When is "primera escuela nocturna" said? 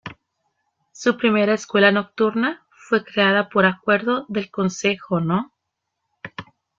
1.15-2.65